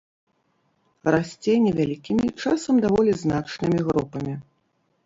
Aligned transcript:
Расце 1.15 1.53
невялікімі, 1.67 2.27
часам 2.41 2.75
даволі 2.87 3.11
значнымі 3.23 3.77
групамі. 3.91 4.33